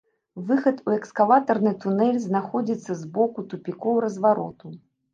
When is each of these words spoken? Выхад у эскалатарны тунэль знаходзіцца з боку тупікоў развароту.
Выхад 0.45 0.79
у 0.89 0.93
эскалатарны 0.95 1.75
тунэль 1.85 2.19
знаходзіцца 2.25 2.91
з 3.05 3.13
боку 3.19 3.39
тупікоў 3.55 4.05
развароту. 4.09 4.79